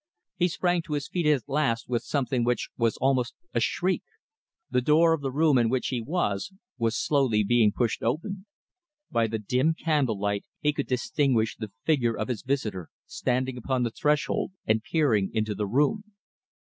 [0.35, 4.01] He sprang to his feet at last with something which was almost a shriek.
[4.71, 8.47] The door of the room in which he was, was slowly being pushed open.
[9.11, 13.91] By the dim candlelight he could distinguish the figure of his visitor standing upon the
[13.91, 16.03] threshold and peering into the room.